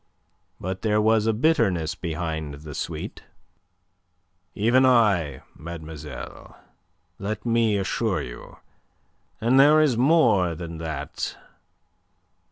[0.59, 3.21] But there was a bitterness behind the sweet.
[4.55, 6.57] "Even I, mademoiselle,
[7.19, 8.57] let me assure you.
[9.39, 11.37] And there is more than that.